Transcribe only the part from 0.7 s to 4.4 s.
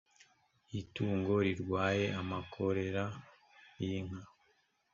itungo rirwaye amakore y inka